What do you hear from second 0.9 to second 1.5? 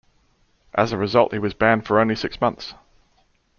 a result he